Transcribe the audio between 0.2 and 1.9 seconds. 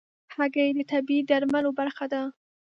هګۍ د طبيعي درملو